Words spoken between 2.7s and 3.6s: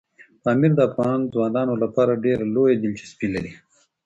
دلچسپي لري.